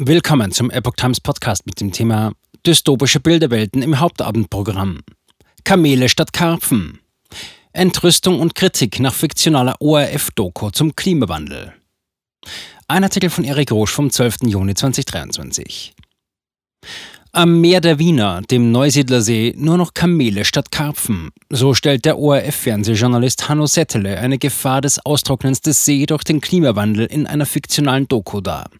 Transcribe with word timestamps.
Willkommen 0.00 0.52
zum 0.52 0.70
Epoch 0.70 0.94
Times 0.94 1.20
Podcast 1.20 1.66
mit 1.66 1.80
dem 1.80 1.90
Thema 1.90 2.30
Dystopische 2.64 3.18
Bilderwelten 3.18 3.82
im 3.82 3.98
Hauptabendprogramm. 3.98 5.00
Kamele 5.64 6.08
statt 6.08 6.32
Karpfen. 6.32 7.00
Entrüstung 7.72 8.38
und 8.38 8.54
Kritik 8.54 9.00
nach 9.00 9.12
fiktionaler 9.12 9.74
ORF-Doku 9.80 10.70
zum 10.70 10.94
Klimawandel. 10.94 11.74
Ein 12.86 13.02
Artikel 13.02 13.28
von 13.28 13.42
Erik 13.42 13.72
Rosch 13.72 13.90
vom 13.90 14.08
12. 14.08 14.42
Juni 14.42 14.74
2023. 14.74 15.96
Am 17.32 17.60
Meer 17.60 17.82
der 17.82 17.98
Wiener, 17.98 18.40
dem 18.50 18.72
Neusiedlersee, 18.72 19.54
nur 19.56 19.76
noch 19.76 19.92
Kamele 19.92 20.46
statt 20.46 20.70
Karpfen. 20.70 21.28
So 21.50 21.74
stellt 21.74 22.06
der 22.06 22.18
ORF-Fernsehjournalist 22.18 23.50
Hanno 23.50 23.66
Settele 23.66 24.18
eine 24.18 24.38
Gefahr 24.38 24.80
des 24.80 25.04
Austrocknens 25.04 25.60
des 25.60 25.84
See 25.84 26.06
durch 26.06 26.24
den 26.24 26.40
Klimawandel 26.40 27.04
in 27.04 27.26
einer 27.26 27.44
fiktionalen 27.44 28.08
Doku 28.08 28.40
dar. 28.40 28.70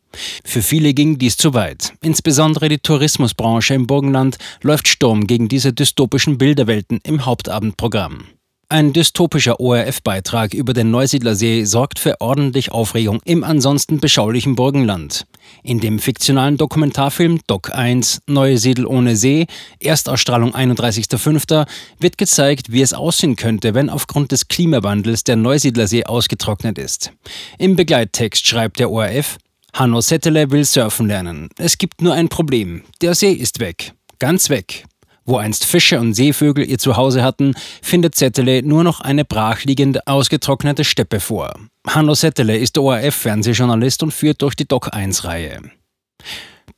Für 0.44 0.62
viele 0.62 0.94
ging 0.94 1.18
dies 1.18 1.36
zu 1.36 1.52
weit. 1.52 1.92
Insbesondere 2.00 2.70
die 2.70 2.78
Tourismusbranche 2.78 3.74
im 3.74 3.86
Burgenland 3.86 4.38
läuft 4.62 4.88
Sturm 4.88 5.26
gegen 5.26 5.48
diese 5.48 5.74
dystopischen 5.74 6.38
Bilderwelten 6.38 7.00
im 7.04 7.26
Hauptabendprogramm. 7.26 8.24
Ein 8.70 8.92
dystopischer 8.92 9.60
ORF-Beitrag 9.60 10.52
über 10.52 10.74
den 10.74 10.90
Neusiedlersee 10.90 11.64
sorgt 11.64 11.98
für 11.98 12.20
ordentlich 12.20 12.70
Aufregung 12.70 13.18
im 13.24 13.42
ansonsten 13.42 13.98
beschaulichen 13.98 14.56
Burgenland. 14.56 15.24
In 15.62 15.80
dem 15.80 15.98
fiktionalen 15.98 16.58
Dokumentarfilm 16.58 17.40
Doc 17.46 17.74
1 17.74 18.20
Neusiedl 18.26 18.84
ohne 18.84 19.16
See, 19.16 19.46
Erstausstrahlung 19.80 20.54
31.05., 20.54 21.66
wird 21.98 22.18
gezeigt, 22.18 22.70
wie 22.70 22.82
es 22.82 22.92
aussehen 22.92 23.36
könnte, 23.36 23.72
wenn 23.72 23.88
aufgrund 23.88 24.32
des 24.32 24.48
Klimawandels 24.48 25.24
der 25.24 25.36
Neusiedlersee 25.36 26.04
ausgetrocknet 26.04 26.76
ist. 26.76 27.10
Im 27.56 27.74
Begleittext 27.74 28.46
schreibt 28.46 28.80
der 28.80 28.90
ORF, 28.90 29.38
Hanno 29.72 30.02
Settele 30.02 30.50
will 30.50 30.66
surfen 30.66 31.06
lernen. 31.06 31.48
Es 31.56 31.78
gibt 31.78 32.02
nur 32.02 32.12
ein 32.12 32.28
Problem. 32.28 32.82
Der 33.00 33.14
See 33.14 33.32
ist 33.32 33.60
weg. 33.60 33.94
Ganz 34.18 34.50
weg. 34.50 34.84
Wo 35.28 35.36
einst 35.36 35.66
Fische 35.66 36.00
und 36.00 36.14
Seevögel 36.14 36.66
ihr 36.66 36.78
Zuhause 36.78 37.22
hatten, 37.22 37.52
findet 37.82 38.14
Settele 38.14 38.62
nur 38.62 38.82
noch 38.82 39.02
eine 39.02 39.26
brachliegende, 39.26 40.00
ausgetrocknete 40.06 40.84
Steppe 40.84 41.20
vor. 41.20 41.52
Hanno 41.86 42.14
Settele 42.14 42.56
ist 42.56 42.78
ORF-Fernsehjournalist 42.78 44.02
und 44.02 44.14
führt 44.14 44.40
durch 44.40 44.54
die 44.54 44.66
Doc 44.66 44.88
1-Reihe. 44.94 45.60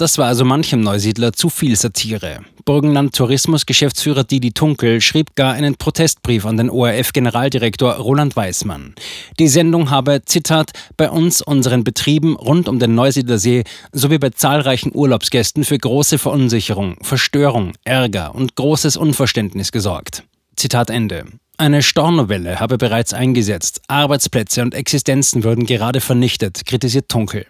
Das 0.00 0.16
war 0.16 0.28
also 0.28 0.46
manchem 0.46 0.80
Neusiedler 0.80 1.34
zu 1.34 1.50
viel 1.50 1.76
Satire. 1.76 2.40
Burgenland 2.64 3.14
Tourismus-Geschäftsführer 3.14 4.24
Didi 4.24 4.52
Tunkel 4.52 5.02
schrieb 5.02 5.34
gar 5.34 5.52
einen 5.52 5.74
Protestbrief 5.74 6.46
an 6.46 6.56
den 6.56 6.70
ORF-Generaldirektor 6.70 7.96
Roland 7.96 8.34
Weismann. 8.34 8.94
Die 9.38 9.48
Sendung 9.48 9.90
habe, 9.90 10.22
Zitat, 10.24 10.70
bei 10.96 11.10
uns, 11.10 11.42
unseren 11.42 11.84
Betrieben 11.84 12.36
rund 12.36 12.66
um 12.66 12.78
den 12.78 12.94
Neusiedlersee 12.94 13.64
sowie 13.92 14.16
bei 14.16 14.30
zahlreichen 14.30 14.90
Urlaubsgästen 14.94 15.64
für 15.64 15.76
große 15.76 16.16
Verunsicherung, 16.16 16.96
Verstörung, 17.02 17.72
Ärger 17.84 18.34
und 18.34 18.56
großes 18.56 18.96
Unverständnis 18.96 19.70
gesorgt. 19.70 20.22
Zitat 20.56 20.88
Ende. 20.88 21.26
Eine 21.58 21.82
Stornowelle 21.82 22.58
habe 22.58 22.78
bereits 22.78 23.12
eingesetzt, 23.12 23.82
Arbeitsplätze 23.86 24.62
und 24.62 24.74
Existenzen 24.74 25.44
würden 25.44 25.66
gerade 25.66 26.00
vernichtet, 26.00 26.64
kritisiert 26.64 27.10
Tunkel. 27.10 27.44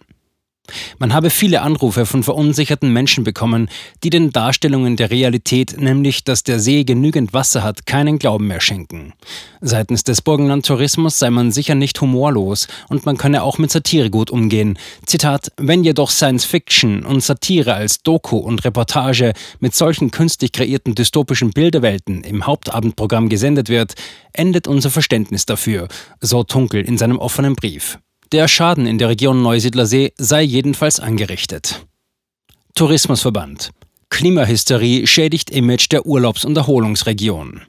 Man 0.99 1.15
habe 1.15 1.31
viele 1.31 1.63
Anrufe 1.63 2.07
von 2.07 2.23
verunsicherten 2.23 2.93
Menschen 2.93 3.25
bekommen, 3.25 3.69
die 4.03 4.11
den 4.11 4.33
Darstellungen 4.33 4.97
der 4.97 5.11
Realität, 5.11 5.81
nämlich 5.81 6.25
dass 6.25 6.43
der 6.43 6.61
See 6.61 6.85
genügend 6.85 7.33
Wasser 7.33 7.63
hat, 7.63 7.87
keinen 7.87 8.19
Glauben 8.19 8.47
mehr 8.47 8.61
schenken. 8.61 9.15
Seitens 9.61 10.05
des 10.05 10.23
Burgenland 10.23 10.67
Tourismus 10.67 11.19
sei 11.19 11.31
man 11.31 11.53
sicher 11.53 11.75
nicht 11.75 12.01
humorlos 12.01 12.69
und 12.89 13.07
man 13.07 13.17
könne 13.17 13.43
auch 13.43 13.59
mit 13.59 13.71
Satire 13.71 14.11
gut 14.11 14.31
umgehen. 14.31 14.79
Zitat: 15.07 15.53
Wenn 15.57 15.85
jedoch 15.85 16.11
Science 16.11 16.45
Fiction 16.45 17.05
und 17.05 17.23
Satire 17.23 17.75
als 17.75 18.03
Doku 18.03 18.37
und 18.37 18.65
Reportage 18.65 19.33
mit 19.59 19.75
solchen 19.75 20.11
künstlich 20.11 20.53
kreierten 20.53 20.95
dystopischen 20.95 21.51
Bilderwelten 21.51 22.23
im 22.25 22.47
Hauptabendprogramm 22.47 23.29
gesendet 23.29 23.69
wird, 23.69 23.95
endet 24.33 24.67
unser 24.67 24.91
Verständnis 24.91 25.47
dafür, 25.47 25.89
so 26.21 26.45
Tunkel 26.45 26.83
in 26.83 26.99
seinem 26.99 27.19
offenen 27.19 27.57
Brief. 27.57 27.99
Der 28.33 28.47
Schaden 28.47 28.87
in 28.87 28.99
der 28.99 29.09
Region 29.09 29.43
Neusiedlersee 29.43 30.13
sei 30.17 30.43
jedenfalls 30.43 31.01
angerichtet. 31.01 31.85
Tourismusverband. 32.77 33.71
Klimahysterie 34.09 35.05
schädigt 35.09 35.51
Image 35.51 35.91
der 35.91 36.07
Urlaubs- 36.07 36.45
und 36.45 36.57
Erholungsregion. 36.57 37.63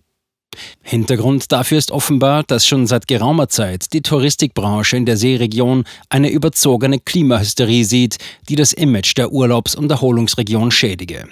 Hintergrund 0.84 1.52
dafür 1.52 1.80
ist 1.80 1.90
offenbar, 1.90 2.44
dass 2.44 2.68
schon 2.68 2.86
seit 2.86 3.08
geraumer 3.08 3.50
Zeit 3.50 3.92
die 3.94 4.04
Touristikbranche 4.04 4.98
in 4.98 5.08
der 5.08 5.18
Seeregion 5.18 5.84
eine 6.10 6.30
überzogene 6.30 7.00
Klimahysterie 7.00 7.84
sieht, 7.84 8.18
die 8.48 8.56
das 8.56 8.72
Image 8.72 9.18
der 9.18 9.32
Urlaubs- 9.32 9.74
und 9.74 9.90
Erholungsregion 9.90 10.70
schädige. 10.70 11.28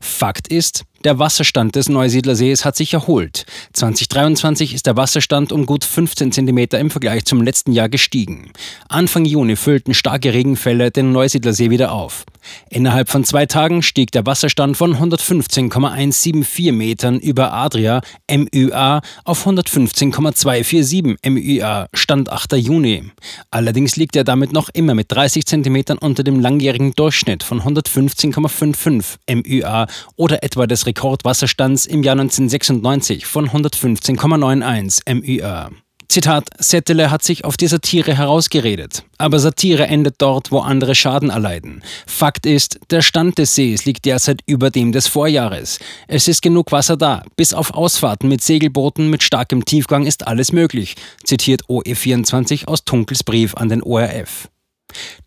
Fakt 0.00 0.46
ist, 0.46 0.84
der 1.04 1.18
Wasserstand 1.18 1.76
des 1.76 1.88
Neusiedlersees 1.88 2.64
hat 2.64 2.76
sich 2.76 2.92
erholt. 2.92 3.46
2023 3.72 4.74
ist 4.74 4.86
der 4.86 4.96
Wasserstand 4.96 5.52
um 5.52 5.66
gut 5.66 5.84
15 5.84 6.32
cm 6.32 6.58
im 6.58 6.90
Vergleich 6.90 7.24
zum 7.24 7.42
letzten 7.42 7.72
Jahr 7.72 7.88
gestiegen. 7.88 8.52
Anfang 8.88 9.24
Juni 9.24 9.56
füllten 9.56 9.94
starke 9.94 10.34
Regenfälle 10.34 10.90
den 10.90 11.12
Neusiedlersee 11.12 11.70
wieder 11.70 11.92
auf. 11.92 12.24
Innerhalb 12.68 13.10
von 13.10 13.24
zwei 13.24 13.46
Tagen 13.46 13.82
stieg 13.82 14.12
der 14.12 14.26
Wasserstand 14.26 14.76
von 14.76 14.94
115,174 14.94 16.72
Metern 16.72 17.18
über 17.18 17.52
Adria 17.52 18.00
MÜA 18.30 19.02
auf 19.24 19.40
115,247 19.40 21.16
MÜA 21.24 21.88
Stand 21.94 22.30
8. 22.30 22.54
Juni. 22.54 23.10
Allerdings 23.50 23.96
liegt 23.96 24.16
er 24.16 24.24
damit 24.24 24.52
noch 24.52 24.68
immer 24.72 24.94
mit 24.94 25.12
30 25.12 25.46
Zentimetern 25.46 25.98
unter 25.98 26.22
dem 26.22 26.40
langjährigen 26.40 26.92
Durchschnitt 26.92 27.42
von 27.42 27.62
115,55 27.62 29.18
MÜA 29.28 29.86
oder 30.16 30.42
etwa 30.42 30.66
des 30.66 30.86
Rekordwasserstands 30.90 31.86
im 31.86 32.02
Jahr 32.02 32.18
1996 32.18 33.24
von 33.24 33.50
115,91 33.50 35.14
MÜA. 35.14 35.70
Zitat, 36.08 36.48
Settele 36.58 37.12
hat 37.12 37.22
sich 37.22 37.44
auf 37.44 37.56
die 37.56 37.68
Satire 37.68 38.16
herausgeredet. 38.16 39.04
Aber 39.16 39.38
Satire 39.38 39.86
endet 39.86 40.16
dort, 40.18 40.50
wo 40.50 40.58
andere 40.58 40.96
Schaden 40.96 41.30
erleiden. 41.30 41.84
Fakt 42.04 42.46
ist, 42.46 42.80
der 42.90 43.02
Stand 43.02 43.38
des 43.38 43.54
Sees 43.54 43.84
liegt 43.84 44.04
derzeit 44.06 44.40
über 44.46 44.70
dem 44.70 44.90
des 44.90 45.06
Vorjahres. 45.06 45.78
Es 46.08 46.26
ist 46.26 46.42
genug 46.42 46.72
Wasser 46.72 46.96
da. 46.96 47.22
Bis 47.36 47.54
auf 47.54 47.72
Ausfahrten 47.72 48.28
mit 48.28 48.42
Segelbooten 48.42 49.08
mit 49.08 49.22
starkem 49.22 49.64
Tiefgang 49.64 50.04
ist 50.04 50.26
alles 50.26 50.50
möglich, 50.50 50.96
zitiert 51.22 51.66
OE24 51.66 52.66
aus 52.66 52.84
Tunkels 52.84 53.22
Brief 53.22 53.54
an 53.54 53.68
den 53.68 53.84
ORF. 53.84 54.48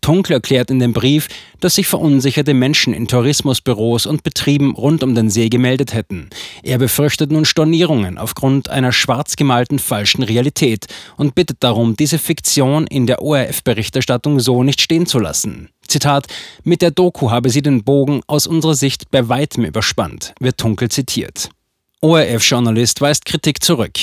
Tunkel 0.00 0.34
erklärt 0.34 0.70
in 0.70 0.78
dem 0.78 0.92
Brief, 0.92 1.28
dass 1.60 1.76
sich 1.76 1.86
verunsicherte 1.86 2.54
Menschen 2.54 2.92
in 2.94 3.08
Tourismusbüros 3.08 4.06
und 4.06 4.22
Betrieben 4.22 4.74
rund 4.74 5.02
um 5.02 5.14
den 5.14 5.30
See 5.30 5.48
gemeldet 5.48 5.94
hätten. 5.94 6.30
Er 6.62 6.78
befürchtet 6.78 7.32
nun 7.32 7.44
Stornierungen 7.44 8.18
aufgrund 8.18 8.68
einer 8.68 8.92
schwarz 8.92 9.36
gemalten 9.36 9.78
falschen 9.78 10.22
Realität 10.22 10.86
und 11.16 11.34
bittet 11.34 11.58
darum, 11.60 11.96
diese 11.96 12.18
Fiktion 12.18 12.86
in 12.86 13.06
der 13.06 13.22
ORF-Berichterstattung 13.22 14.40
so 14.40 14.62
nicht 14.62 14.80
stehen 14.80 15.06
zu 15.06 15.18
lassen. 15.18 15.70
Zitat: 15.88 16.26
Mit 16.62 16.82
der 16.82 16.90
Doku 16.90 17.30
habe 17.30 17.50
sie 17.50 17.62
den 17.62 17.84
Bogen 17.84 18.20
aus 18.26 18.46
unserer 18.46 18.74
Sicht 18.74 19.10
bei 19.10 19.28
weitem 19.28 19.64
überspannt, 19.64 20.34
wird 20.40 20.58
Tunkel 20.58 20.90
zitiert. 20.90 21.50
ORF-Journalist 22.00 23.00
weist 23.00 23.24
Kritik 23.24 23.62
zurück. 23.62 23.98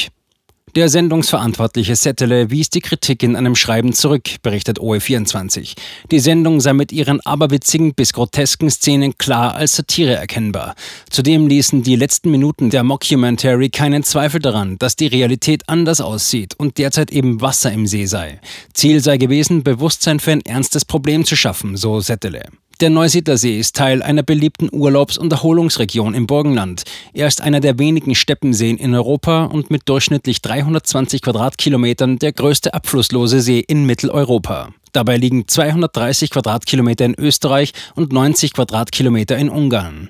Der 0.73 0.87
Sendungsverantwortliche 0.87 1.97
Settele 1.97 2.49
wies 2.49 2.69
die 2.69 2.79
Kritik 2.79 3.23
in 3.23 3.35
einem 3.35 3.55
Schreiben 3.55 3.91
zurück, 3.91 4.37
berichtet 4.41 4.79
OE24. 4.79 5.75
Die 6.09 6.19
Sendung 6.19 6.61
sei 6.61 6.71
mit 6.71 6.93
ihren 6.93 7.19
aberwitzigen 7.19 7.93
bis 7.93 8.13
grotesken 8.13 8.69
Szenen 8.69 9.17
klar 9.17 9.53
als 9.55 9.75
Satire 9.75 10.15
erkennbar. 10.15 10.75
Zudem 11.09 11.47
ließen 11.47 11.83
die 11.83 11.97
letzten 11.97 12.31
Minuten 12.31 12.69
der 12.69 12.83
Mockumentary 12.83 13.69
keinen 13.69 14.03
Zweifel 14.03 14.39
daran, 14.39 14.77
dass 14.77 14.95
die 14.95 15.07
Realität 15.07 15.67
anders 15.67 15.99
aussieht 15.99 16.53
und 16.57 16.77
derzeit 16.77 17.11
eben 17.11 17.41
Wasser 17.41 17.73
im 17.73 17.85
See 17.85 18.05
sei. 18.05 18.39
Ziel 18.73 19.01
sei 19.01 19.17
gewesen, 19.17 19.63
Bewusstsein 19.63 20.21
für 20.21 20.31
ein 20.31 20.45
ernstes 20.45 20.85
Problem 20.85 21.25
zu 21.25 21.35
schaffen, 21.35 21.75
so 21.75 21.99
Settele. 21.99 22.45
Der 22.79 22.89
Neusiedlersee 22.89 23.59
ist 23.59 23.75
Teil 23.75 24.01
einer 24.01 24.23
beliebten 24.23 24.69
Urlaubs- 24.71 25.17
und 25.17 25.31
Erholungsregion 25.31 26.15
im 26.15 26.25
Burgenland. 26.25 26.83
Er 27.13 27.27
ist 27.27 27.41
einer 27.41 27.59
der 27.59 27.77
wenigen 27.77 28.15
Steppenseen 28.15 28.77
in 28.77 28.95
Europa 28.95 29.45
und 29.45 29.69
mit 29.69 29.83
durchschnittlich 29.87 30.41
320 30.41 31.21
Quadratkilometern 31.21 32.17
der 32.17 32.31
größte 32.33 32.73
abflusslose 32.73 33.41
See 33.41 33.59
in 33.59 33.85
Mitteleuropa. 33.85 34.69
Dabei 34.93 35.17
liegen 35.17 35.47
230 35.47 36.31
Quadratkilometer 36.31 37.05
in 37.05 37.15
Österreich 37.17 37.73
und 37.95 38.11
90 38.11 38.53
Quadratkilometer 38.53 39.37
in 39.37 39.49
Ungarn. 39.49 40.09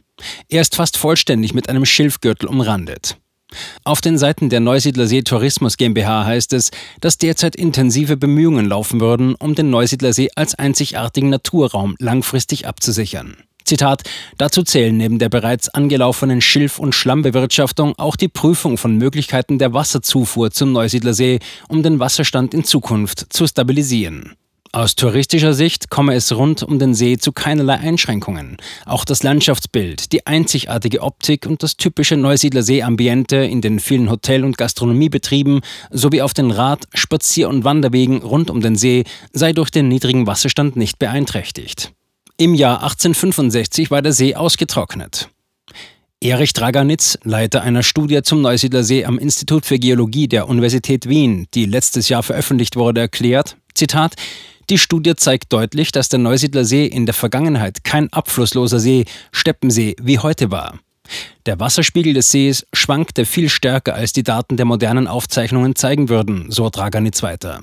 Er 0.49 0.61
ist 0.61 0.75
fast 0.75 0.97
vollständig 0.97 1.53
mit 1.53 1.69
einem 1.69 1.85
Schilfgürtel 1.85 2.47
umrandet. 2.47 3.17
Auf 3.83 4.01
den 4.01 4.17
Seiten 4.17 4.49
der 4.49 4.59
Neusiedler 4.59 5.07
See 5.07 5.21
Tourismus 5.21 5.77
GmbH 5.77 6.25
heißt 6.25 6.53
es, 6.53 6.71
dass 6.99 7.17
derzeit 7.17 7.55
intensive 7.55 8.17
Bemühungen 8.17 8.67
laufen 8.67 8.99
würden, 8.99 9.35
um 9.35 9.55
den 9.55 9.69
Neusiedler 9.69 10.13
See 10.13 10.29
als 10.35 10.55
einzigartigen 10.55 11.29
Naturraum 11.29 11.95
langfristig 11.99 12.67
abzusichern. 12.67 13.37
Zitat, 13.65 14.03
dazu 14.37 14.63
zählen 14.63 14.97
neben 14.97 15.19
der 15.19 15.29
bereits 15.29 15.69
angelaufenen 15.69 16.41
Schilf- 16.41 16.79
und 16.79 16.93
Schlammbewirtschaftung 16.93 17.93
auch 17.97 18.15
die 18.15 18.27
Prüfung 18.27 18.77
von 18.77 18.97
Möglichkeiten 18.97 19.59
der 19.59 19.73
Wasserzufuhr 19.73 20.51
zum 20.51 20.71
Neusiedler 20.73 21.13
See, 21.13 21.39
um 21.69 21.81
den 21.81 21.99
Wasserstand 21.99 22.53
in 22.53 22.63
Zukunft 22.63 23.31
zu 23.31 23.47
stabilisieren. 23.47 24.35
Aus 24.73 24.95
touristischer 24.95 25.53
Sicht 25.53 25.89
komme 25.89 26.15
es 26.15 26.33
rund 26.33 26.63
um 26.63 26.79
den 26.79 26.93
See 26.93 27.17
zu 27.17 27.33
keinerlei 27.33 27.73
Einschränkungen. 27.73 28.55
Auch 28.85 29.03
das 29.03 29.21
Landschaftsbild, 29.21 30.13
die 30.13 30.25
einzigartige 30.25 31.01
Optik 31.01 31.45
und 31.45 31.61
das 31.61 31.75
typische 31.75 32.15
Neusiedler 32.15 32.63
See-Ambiente 32.63 33.35
in 33.35 33.59
den 33.59 33.81
vielen 33.81 34.09
Hotel- 34.09 34.45
und 34.45 34.57
Gastronomiebetrieben 34.57 35.59
sowie 35.89 36.21
auf 36.21 36.33
den 36.33 36.51
Rad-, 36.51 36.87
Spazier- 36.93 37.49
und 37.49 37.65
Wanderwegen 37.65 38.21
rund 38.21 38.49
um 38.49 38.61
den 38.61 38.77
See 38.77 39.03
sei 39.33 39.51
durch 39.51 39.71
den 39.71 39.89
niedrigen 39.89 40.25
Wasserstand 40.25 40.77
nicht 40.77 40.99
beeinträchtigt. 40.99 41.91
Im 42.37 42.55
Jahr 42.55 42.81
1865 42.81 43.91
war 43.91 44.01
der 44.01 44.13
See 44.13 44.35
ausgetrocknet. 44.35 45.27
Erich 46.21 46.53
Draganitz, 46.53 47.17
Leiter 47.23 47.61
einer 47.61 47.83
Studie 47.83 48.21
zum 48.21 48.41
Neusiedler 48.41 48.83
See 48.83 49.03
am 49.03 49.19
Institut 49.19 49.65
für 49.65 49.79
Geologie 49.79 50.29
der 50.29 50.47
Universität 50.47 51.09
Wien, 51.09 51.47
die 51.55 51.65
letztes 51.65 52.07
Jahr 52.07 52.23
veröffentlicht 52.23 52.77
wurde, 52.77 53.01
erklärt, 53.01 53.57
Zitat, 53.73 54.15
die 54.71 54.77
Studie 54.77 55.17
zeigt 55.17 55.51
deutlich, 55.51 55.91
dass 55.91 56.07
der 56.07 56.19
Neusiedler 56.19 56.63
See 56.63 56.85
in 56.85 57.05
der 57.05 57.13
Vergangenheit 57.13 57.83
kein 57.83 58.11
abflussloser 58.13 58.79
See, 58.79 59.03
Steppensee 59.33 59.97
wie 60.01 60.17
heute 60.17 60.49
war. 60.49 60.79
Der 61.45 61.59
Wasserspiegel 61.59 62.13
des 62.13 62.31
Sees 62.31 62.65
schwankte 62.71 63.25
viel 63.25 63.49
stärker, 63.49 63.95
als 63.95 64.13
die 64.13 64.23
Daten 64.23 64.55
der 64.55 64.65
modernen 64.65 65.07
Aufzeichnungen 65.07 65.75
zeigen 65.75 66.07
würden, 66.07 66.49
so 66.49 66.69
Draganitz 66.69 67.21
weiter. 67.21 67.61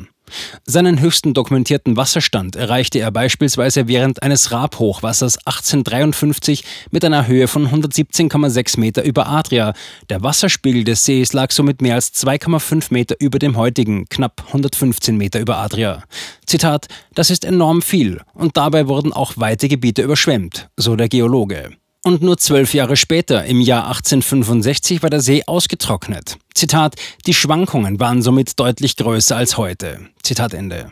Seinen 0.65 1.01
höchsten 1.01 1.35
dokumentierten 1.35 1.97
Wasserstand 1.97 2.57
erreichte 2.57 2.99
er 2.99 3.11
beispielsweise 3.11 3.89
während 3.89 4.23
eines 4.23 4.53
Rabhochwassers 4.53 5.39
1853 5.47 6.65
mit 6.91 7.05
einer 7.05 7.27
Höhe 7.27 7.49
von 7.49 7.69
117,6 7.69 8.79
Meter 8.79 9.03
über 9.03 9.29
Adria. 9.29 9.73
Der 10.09 10.23
Wasserspiegel 10.23 10.85
des 10.85 11.05
Sees 11.05 11.33
lag 11.33 11.51
somit 11.51 11.83
mehr 11.83 11.95
als 11.95 12.13
2,5 12.15 12.87
Meter 12.91 13.17
über 13.19 13.39
dem 13.39 13.57
heutigen, 13.57 14.07
knapp 14.09 14.45
115 14.49 15.17
Meter 15.17 15.41
über 15.41 15.59
Adria. 15.59 16.03
Zitat, 16.47 16.89
das 17.15 17.31
ist 17.31 17.45
enorm 17.45 17.83
viel 17.83 18.21
und 18.35 18.57
dabei 18.57 18.89
wurden 18.89 19.13
auch 19.13 19.33
weite 19.37 19.69
Gebiete 19.69 20.03
überschwemmt, 20.03 20.69
so 20.77 20.97
der 20.97 21.09
Geologe. 21.09 21.71
Und 22.05 22.23
nur 22.23 22.39
zwölf 22.39 22.75
Jahre 22.75 22.97
später, 22.97 23.45
im 23.45 23.61
Jahr 23.61 23.89
1865, 23.89 25.03
war 25.03 25.11
der 25.11 25.21
See 25.21 25.43
ausgetrocknet. 25.47 26.39
Zitat, 26.59 26.97
die 27.25 27.35
Schwankungen 27.35 28.01
waren 28.01 28.21
somit 28.21 28.59
deutlich 28.59 28.97
größer 28.97 29.37
als 29.37 29.59
heute. 29.59 30.01
Zitat 30.25 30.55
Ende. 30.55 30.91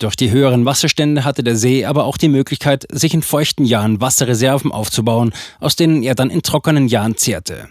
Durch 0.00 0.16
die 0.16 0.32
höheren 0.32 0.64
Wasserstände 0.64 1.22
hatte 1.22 1.44
der 1.44 1.54
See 1.54 1.84
aber 1.84 2.06
auch 2.06 2.16
die 2.16 2.28
Möglichkeit, 2.28 2.84
sich 2.90 3.14
in 3.14 3.22
feuchten 3.22 3.64
Jahren 3.64 4.00
Wasserreserven 4.00 4.72
aufzubauen, 4.72 5.32
aus 5.60 5.76
denen 5.76 6.02
er 6.02 6.16
dann 6.16 6.30
in 6.30 6.42
trockenen 6.42 6.88
Jahren 6.88 7.16
zehrte. 7.16 7.68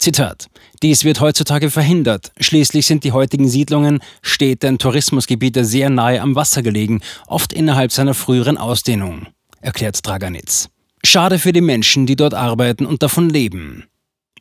Zitat. 0.00 0.48
Dies 0.82 1.04
wird 1.04 1.20
heutzutage 1.20 1.70
verhindert. 1.70 2.32
Schließlich 2.40 2.86
sind 2.86 3.04
die 3.04 3.12
heutigen 3.12 3.48
Siedlungen, 3.48 4.00
Städte 4.20 4.66
und 4.66 4.82
Tourismusgebiete 4.82 5.64
sehr 5.64 5.90
nahe 5.90 6.20
am 6.20 6.34
Wasser 6.34 6.62
gelegen, 6.62 7.02
oft 7.28 7.52
innerhalb 7.52 7.92
seiner 7.92 8.14
früheren 8.14 8.58
Ausdehnung, 8.58 9.28
erklärt 9.60 10.04
Draganitz. 10.04 10.70
Schade 11.04 11.38
für 11.38 11.52
die 11.52 11.60
Menschen, 11.60 12.06
die 12.06 12.16
dort 12.16 12.34
arbeiten 12.34 12.84
und 12.84 13.04
davon 13.04 13.30
leben. 13.30 13.84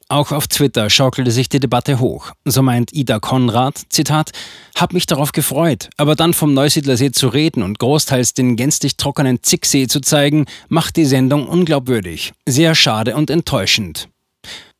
Auch 0.09 0.31
auf 0.31 0.47
Twitter 0.47 0.89
schaukelte 0.89 1.31
sich 1.31 1.49
die 1.49 1.59
Debatte 1.59 1.99
hoch. 1.99 2.31
So 2.45 2.61
meint 2.61 2.93
Ida 2.93 3.19
Konrad, 3.19 3.81
Zitat, 3.89 4.31
hab 4.75 4.93
mich 4.93 5.05
darauf 5.05 5.31
gefreut, 5.31 5.89
aber 5.97 6.15
dann 6.15 6.33
vom 6.33 6.53
Neusiedlersee 6.53 7.11
zu 7.11 7.27
reden 7.27 7.63
und 7.63 7.79
großteils 7.79 8.33
den 8.33 8.55
gänzlich 8.55 8.97
trockenen 8.97 9.41
Zicksee 9.43 9.87
zu 9.87 10.01
zeigen, 10.01 10.45
macht 10.69 10.95
die 10.95 11.05
Sendung 11.05 11.47
unglaubwürdig. 11.47 12.33
Sehr 12.47 12.75
schade 12.75 13.15
und 13.15 13.29
enttäuschend. 13.29 14.09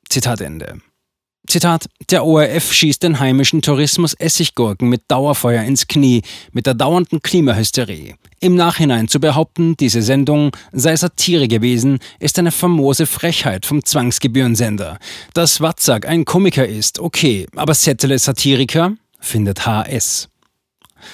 Zitat 0.09 0.41
Ende. 0.41 0.79
Zitat, 1.53 1.87
der 2.09 2.25
ORF 2.25 2.73
schießt 2.73 3.03
den 3.03 3.19
heimischen 3.19 3.61
Tourismus 3.61 4.15
Essiggurken 4.15 4.89
mit 4.89 5.03
Dauerfeuer 5.07 5.61
ins 5.61 5.85
Knie, 5.85 6.23
mit 6.51 6.65
der 6.65 6.73
dauernden 6.73 7.21
Klimahysterie. 7.21 8.15
Im 8.39 8.55
Nachhinein 8.55 9.07
zu 9.07 9.19
behaupten, 9.19 9.77
diese 9.77 10.01
Sendung 10.01 10.49
sei 10.71 10.95
Satire 10.95 11.47
gewesen, 11.47 11.99
ist 12.17 12.39
eine 12.39 12.51
famose 12.51 13.05
Frechheit 13.05 13.67
vom 13.67 13.85
Zwangsgebührensender. 13.85 14.97
Dass 15.35 15.61
Watzak 15.61 16.07
ein 16.07 16.25
Komiker 16.25 16.67
ist, 16.67 16.97
okay, 16.97 17.45
aber 17.55 17.75
Settele 17.75 18.17
Satiriker? 18.17 18.95
findet 19.19 19.67
HS. 19.67 20.29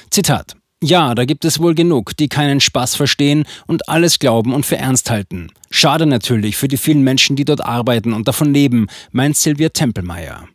Zitat. 0.09 0.55
Ja, 0.81 1.13
da 1.13 1.25
gibt 1.25 1.43
es 1.43 1.59
wohl 1.59 1.75
genug, 1.75 2.15
die 2.15 2.29
keinen 2.29 2.61
Spaß 2.61 2.95
verstehen 2.95 3.43
und 3.67 3.89
alles 3.89 4.17
glauben 4.17 4.53
und 4.53 4.65
für 4.65 4.77
ernst 4.77 5.09
halten. 5.09 5.51
Schade 5.69 6.05
natürlich 6.05 6.55
für 6.55 6.69
die 6.69 6.77
vielen 6.77 7.03
Menschen, 7.03 7.35
die 7.35 7.43
dort 7.43 7.65
arbeiten 7.65 8.13
und 8.13 8.29
davon 8.29 8.53
leben, 8.53 8.87
meint 9.11 9.35
Silvia 9.35 9.69
Tempelmeier. 9.69 10.47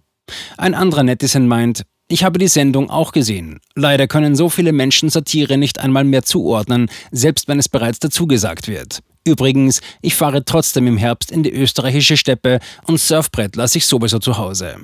Ein 0.56 0.74
anderer 0.74 1.02
Netizen 1.02 1.46
meint, 1.46 1.82
ich 2.08 2.24
habe 2.24 2.38
die 2.38 2.48
Sendung 2.48 2.88
auch 2.88 3.12
gesehen. 3.12 3.60
Leider 3.74 4.06
können 4.06 4.34
so 4.34 4.48
viele 4.48 4.72
Menschen 4.72 5.10
Satire 5.10 5.58
nicht 5.58 5.78
einmal 5.78 6.04
mehr 6.04 6.22
zuordnen, 6.22 6.90
selbst 7.10 7.46
wenn 7.48 7.58
es 7.58 7.68
bereits 7.68 7.98
dazu 7.98 8.26
gesagt 8.26 8.66
wird. 8.66 9.00
Übrigens, 9.26 9.80
ich 10.02 10.16
fahre 10.16 10.44
trotzdem 10.44 10.86
im 10.86 10.96
Herbst 10.96 11.32
in 11.32 11.42
die 11.42 11.52
österreichische 11.52 12.16
Steppe 12.16 12.60
und 12.86 13.00
Surfbrett 13.00 13.56
lasse 13.56 13.78
ich 13.78 13.86
sowieso 13.86 14.18
zu 14.18 14.38
Hause. 14.38 14.76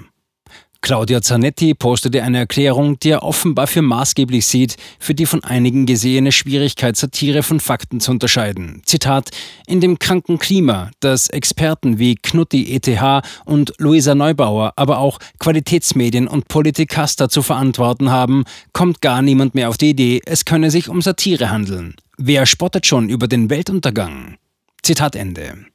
Claudia 0.83 1.21
Zanetti 1.21 1.75
postete 1.75 2.23
eine 2.23 2.39
Erklärung, 2.39 2.99
die 2.99 3.11
er 3.11 3.23
offenbar 3.23 3.67
für 3.67 3.83
maßgeblich 3.83 4.47
sieht, 4.47 4.77
für 4.99 5.15
die 5.15 5.27
von 5.27 5.45
einigen 5.45 5.85
gesehene 5.87 6.33
Schwierigkeit, 6.33 6.97
Satire 6.97 7.43
von 7.43 7.61
Fakten 7.61 8.01
zu 8.01 8.11
unterscheiden. 8.11 8.83
Zitat: 8.87 9.31
In 9.67 9.81
dem 9.81 9.99
kranken 9.99 10.39
Klima, 10.39 10.91
das 11.01 11.29
Experten 11.29 11.99
wie 11.99 12.17
Knutti 12.17 12.75
ETH 12.75 13.23
und 13.45 13.75
Luisa 13.79 14.15
Neubauer, 14.15 14.73
aber 14.77 14.99
auch 14.99 15.19
Qualitätsmedien 15.39 16.27
und 16.27 16.49
Politikaster 16.49 17.29
zu 17.29 17.43
verantworten 17.43 18.11
haben, 18.11 18.45
kommt 18.73 19.01
gar 19.01 19.23
niemand 19.23 19.55
mehr 19.55 19.69
auf 19.69 19.77
die 19.77 19.91
Idee, 19.91 20.21
es 20.25 20.45
könne 20.45 20.71
sich 20.71 20.89
um 20.89 21.03
Satire 21.03 21.51
handeln. 21.51 21.95
Wer 22.17 22.47
spottet 22.47 22.87
schon 22.87 23.09
über 23.09 23.29
den 23.29 23.51
Weltuntergang? 23.51 24.37
Zitat 24.83 25.15
Ende. 25.15 25.70